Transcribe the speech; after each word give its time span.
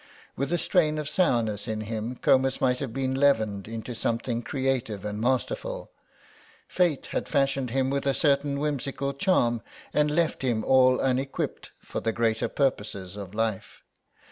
With 0.35 0.51
a 0.51 0.57
strain 0.57 0.97
of 0.97 1.07
sourness 1.07 1.67
in 1.67 1.81
him 1.81 2.15
Comus 2.15 2.59
might 2.59 2.79
have 2.79 2.91
been 2.91 3.13
leavened 3.13 3.67
into 3.67 3.93
something 3.93 4.41
creative 4.41 5.05
and 5.05 5.21
masterful; 5.21 5.91
fate 6.67 7.09
had 7.11 7.27
fashioned 7.29 7.69
him 7.69 7.91
with 7.91 8.07
a 8.07 8.15
certain 8.15 8.57
whimsical 8.59 9.13
charm, 9.13 9.61
and 9.93 10.09
left 10.09 10.41
him 10.41 10.63
all 10.63 10.99
unequipped 10.99 11.69
for 11.77 11.99
the 11.99 12.13
greater 12.13 12.47
purposes 12.47 13.15
of 13.15 13.35
life. 13.35 13.83